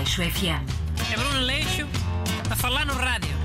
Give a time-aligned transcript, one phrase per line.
[0.00, 0.64] Leixo FM.
[1.12, 1.86] É Bruno Leixo
[2.50, 3.36] a falar no rádio.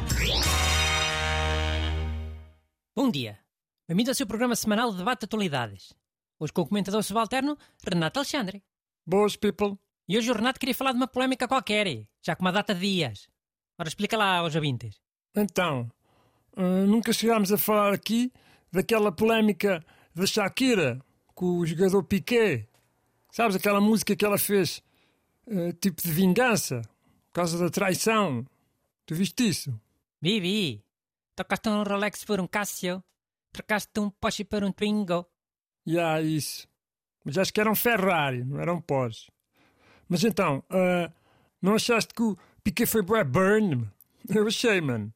[2.96, 3.38] Bom dia.
[3.86, 5.94] Bem-vindo ao seu programa semanal de debate de atualidades.
[6.40, 8.64] Hoje com o comentador subalterno Renato Alexandre.
[9.06, 9.78] Boas, people.
[10.08, 12.80] E hoje o Renato queria falar de uma polémica qualquer, já com uma data de
[12.80, 13.28] dias.
[13.78, 14.96] Ora, explica lá aos ouvintes.
[15.36, 15.92] Então,
[16.56, 18.32] uh, nunca chegámos a falar aqui
[18.72, 19.84] daquela polémica
[20.16, 21.02] da Shakira
[21.34, 22.66] com o jogador Piqué.
[23.30, 24.82] Sabes aquela música que ela fez,
[25.48, 26.82] uh, tipo de vingança,
[27.28, 28.46] por causa da traição.
[29.06, 29.80] Tu viste isso?
[30.22, 30.84] Bibi,
[31.36, 33.04] tocaste um Rolex por um Casio,
[33.52, 35.26] trocaste um Porsche por um Twingo.
[35.86, 36.68] Já, yeah, isso.
[37.24, 39.32] Mas acho que era um Ferrari, não era um Porsche.
[40.08, 41.12] Mas então, uh,
[41.62, 43.90] não achaste que o Piqué foi bué burn?
[44.30, 45.14] Eu achei, mano.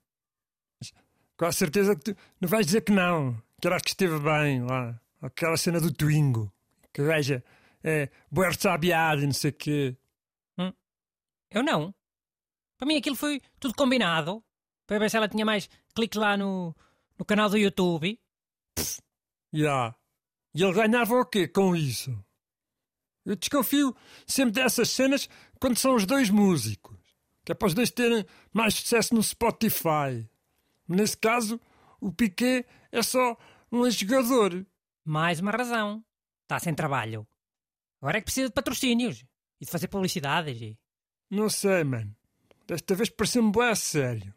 [0.80, 0.94] Mas,
[1.38, 3.42] com a certeza que tu não vais dizer que não.
[3.62, 5.00] Que era que esteve bem lá.
[5.22, 6.52] Aquela cena do Twingo.
[6.94, 7.44] Que veja,
[7.84, 9.98] é bué sabiado e não sei o quê.
[11.52, 11.94] Eu não.
[12.78, 14.44] Para mim aquilo foi tudo combinado.
[14.88, 16.76] Para ver se ela tinha mais cliques lá no,
[17.18, 18.20] no canal do YouTube.
[18.78, 18.90] Já.
[19.54, 19.96] Yeah.
[20.54, 22.18] E ele ganhava o quê com isso?
[23.26, 26.98] Eu desconfio sempre dessas cenas quando são os dois músicos.
[27.46, 30.28] Que é para os dois terem mais sucesso no Spotify.
[30.88, 31.60] Nesse caso,
[32.02, 33.38] o Piquet é só
[33.72, 34.66] um jogador.
[35.06, 36.04] Mais uma razão.
[36.44, 37.28] Está sem trabalho.
[38.02, 39.24] Agora é que precisa de patrocínios.
[39.62, 40.60] E de fazer publicidades.
[40.62, 40.80] E...
[41.30, 42.16] Não sei, mano.
[42.68, 44.34] Desta vez pareceu-me bem a sério.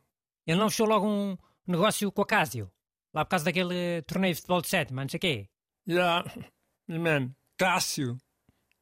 [0.47, 2.71] Ele não fechou logo um negócio com a Casio?
[3.15, 5.49] Lá por causa daquele torneio de futebol de sétima, não sei o quê?
[5.87, 6.25] Já.
[6.25, 6.49] Yeah.
[6.89, 8.19] Man, Cássio.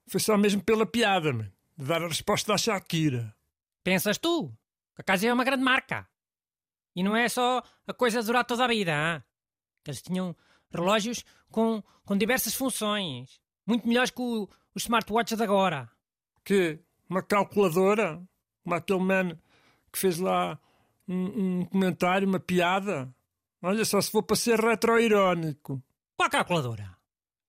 [0.07, 1.53] Foi só mesmo pela piada, man.
[1.77, 3.35] De dar a resposta à Shakira.
[3.83, 4.49] Pensas tu?
[4.95, 6.09] Que a Casio é uma grande marca.
[6.95, 9.23] E não é só a coisa durar toda a vida, hein?
[9.85, 10.37] Que eles tinham
[10.71, 13.41] relógios com, com diversas funções.
[13.67, 15.91] Muito melhores que o, os smartwatches de agora.
[16.45, 16.81] Que?
[17.11, 18.23] Uma calculadora?
[18.63, 19.37] Como aquele man
[19.93, 20.57] que fez lá
[21.09, 23.13] um, um comentário, uma piada?
[23.61, 25.83] Olha só, se for para ser retro-irónico.
[26.17, 26.97] Qual a calculadora?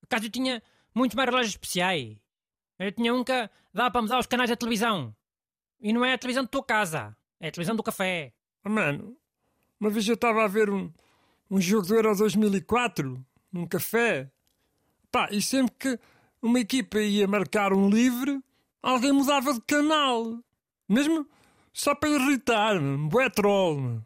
[0.01, 0.63] Acaso eu tinha
[0.95, 2.17] muitos mais relógios especiais.
[2.79, 5.15] Eu tinha um que dava para mudar os canais da televisão.
[5.79, 8.33] E não é a televisão da tua casa, é a televisão do café.
[8.65, 9.15] Oh, mano,
[9.79, 10.91] uma vez eu estava a ver um,
[11.49, 14.31] um jogo do Euro 2004 num café.
[15.11, 15.99] Pá, e sempre que
[16.41, 18.41] uma equipa ia marcar um livre,
[18.81, 20.39] alguém mudava de canal.
[20.87, 21.27] Mesmo
[21.73, 24.01] só para irritar-me, bué troll.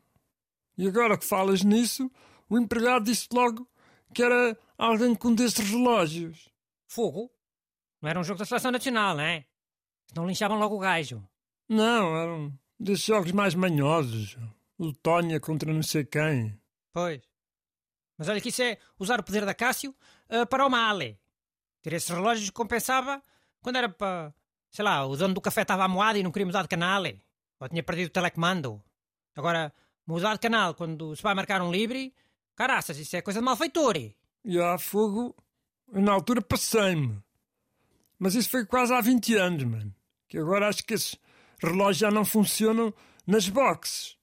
[0.78, 2.12] E agora que falas nisso,
[2.50, 3.68] o empregado disse logo
[4.14, 6.50] que era alguém com desses relógios.
[6.88, 7.32] Fogo?
[8.02, 9.46] Não era um jogo da Seleção Nacional, não é?
[10.16, 11.28] Não linchavam logo o gajo.
[11.68, 14.38] Não, eram desses jogos mais manhosos.
[14.78, 16.60] Letónia contra não sei quem.
[16.94, 17.22] Pois.
[18.18, 19.96] Mas olha que isso é usar o poder da Cássio
[20.30, 21.00] uh, para o mal.
[21.82, 23.22] Ter esses relógios compensava
[23.62, 24.34] quando era para...
[24.76, 27.02] Sei lá, o dono do café estava amoado e não queria mudar de canal.
[27.62, 28.84] Ou tinha perdido o telecomando.
[29.34, 29.74] Agora,
[30.06, 32.14] mudar de canal quando se vai marcar um livre...
[32.58, 33.96] Caraças, isso é coisa de malfeitor.
[33.96, 35.34] E há fogo...
[35.94, 37.24] Na altura passei-me.
[38.20, 39.96] Mas isso foi quase há 20 anos, mano.
[40.28, 41.18] Que agora acho que esses
[41.64, 42.94] relógios já não funcionam
[43.26, 44.18] nas boxes.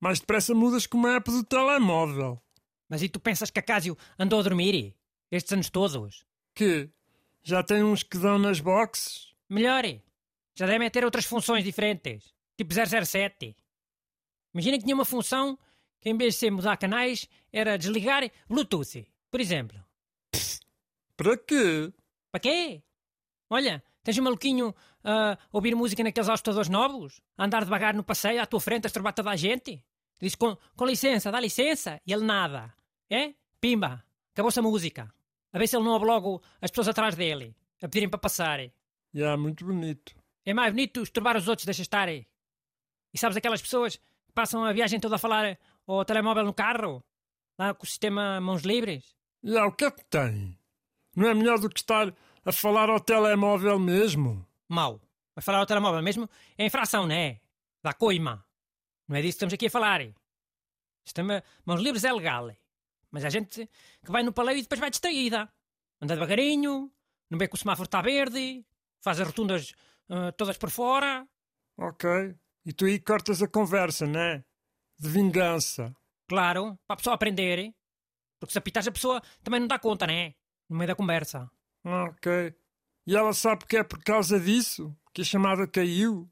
[0.00, 2.42] Mais depressa mudas com uma app do telemóvel.
[2.88, 4.96] Mas e tu pensas que a Casio andou a dormir?
[5.30, 6.26] Estes anos todos?
[6.56, 6.90] Que?
[7.44, 9.31] Já tem uns que dão nas boxes?
[9.52, 9.84] Melhor.
[10.54, 12.34] Já devem ter outras funções diferentes.
[12.56, 13.54] Tipo 007.
[14.54, 15.58] Imagina que tinha uma função
[16.00, 19.78] que em vez de ser mudar canais, era desligar Bluetooth, por exemplo.
[21.16, 21.92] Para quê?
[22.30, 22.82] Para quê?
[23.48, 24.74] Olha, tens um maluquinho
[25.04, 27.20] a ouvir música naqueles ajustadores novos?
[27.36, 29.84] A andar devagar no passeio à tua frente a estrobar toda a gente?
[30.20, 32.74] Diz com, com licença, dá licença, e ele nada.
[33.08, 33.34] É?
[33.60, 34.02] Pimba,
[34.32, 35.14] acabou-se a música.
[35.52, 38.58] A ver se ele não ouve logo as pessoas atrás dele, a pedirem para passar.
[39.14, 40.14] Já, yeah, muito bonito.
[40.44, 42.08] É mais bonito estorbar os outros, deixa estar.
[42.08, 42.26] E
[43.16, 47.04] sabes aquelas pessoas que passam a viagem toda a falar ao telemóvel no carro?
[47.58, 49.14] Lá com o sistema mãos livres?
[49.42, 50.58] Já, yeah, o que é que tem?
[51.14, 52.14] Não é melhor do que estar
[52.44, 54.46] a falar ao telemóvel mesmo?
[54.68, 55.00] Mau.
[55.34, 57.40] Mas falar ao telemóvel mesmo é infração, não é?
[57.82, 58.44] Dá coima.
[59.06, 60.00] Não é disso que estamos aqui a falar.
[61.04, 62.50] Sistema mãos livres é legal.
[63.10, 63.68] Mas há gente
[64.04, 65.52] que vai no paleio e depois vai distraída.
[66.00, 66.90] Anda devagarinho,
[67.28, 68.64] não vê que o semáforo está verde,
[69.02, 69.74] faz as rotundas
[70.08, 71.26] uh, todas por fora.
[71.76, 72.34] Ok.
[72.64, 74.44] E tu aí cortas a conversa, não é?
[74.98, 75.94] De vingança.
[76.28, 77.74] Claro, para a pessoa aprender.
[78.38, 80.34] Porque se apitas a pessoa também não dá conta, não é?
[80.68, 81.50] No meio da conversa.
[81.84, 82.54] Ok.
[83.06, 86.30] E ela sabe que é por causa disso que a chamada caiu?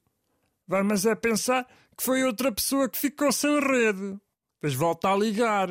[0.67, 4.19] Vai, mas é pensar que foi outra pessoa que ficou sem rede.
[4.55, 5.69] Depois volta a ligar.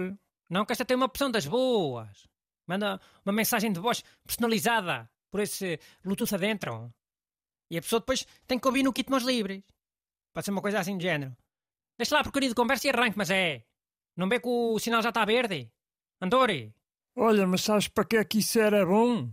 [0.49, 2.27] Não, que esta tem uma opção das boas.
[2.67, 6.93] Manda uma mensagem de voz personalizada por esse Bluetooth adentro.
[7.69, 9.63] E a pessoa depois tem que ouvir no kit mãos livres.
[10.33, 11.35] Pode ser uma coisa assim de género.
[11.97, 13.63] Deixa lá a porcaria de conversa e arranque, mas é.
[14.15, 15.71] Não vê que o sinal já está verde?
[16.21, 16.73] Andore!
[17.15, 19.31] Olha, mas sabes para que é que isso era bom?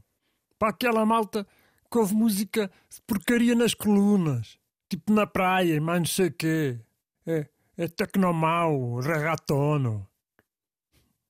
[0.58, 1.46] Para aquela malta
[1.90, 4.58] que ouve música de porcaria nas colunas.
[4.88, 6.80] Tipo na praia, mas não sei o quê.
[7.26, 10.08] É, é tecnomau, regatono.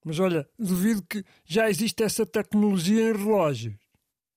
[0.05, 3.75] Mas olha, duvido que já existe essa tecnologia em relógios.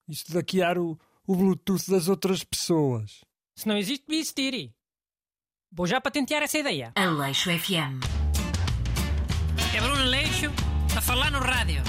[0.10, 3.22] Isso de hackear o, o Bluetooth das outras pessoas.
[3.56, 4.74] Se não existe, devia existir.
[5.72, 6.92] Vou já patentear essa ideia.
[6.96, 8.02] Aleixo FM.
[9.76, 10.48] É Bruno Leixo
[10.98, 11.84] a falar no rádio.